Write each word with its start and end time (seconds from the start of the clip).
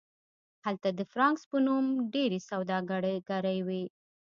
هلته 0.65 0.89
د 0.99 1.01
فرانکس 1.11 1.43
په 1.51 1.57
نوم 1.65 1.85
هم 1.93 2.05
ډیرې 2.13 2.39
سوداګرۍ 2.49 3.59
وې 3.67 3.83